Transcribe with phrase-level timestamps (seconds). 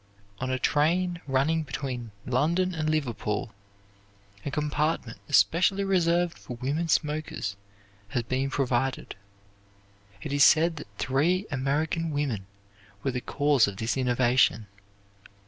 [0.39, 3.53] On a train running between London and Liverpool,
[4.43, 7.55] a compartment especially reserved for women smokers
[8.07, 9.13] has been provided.
[10.23, 12.47] It is said that three American women
[13.03, 14.65] were the cause of this innovation.